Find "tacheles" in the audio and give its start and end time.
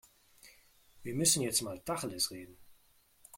1.79-2.31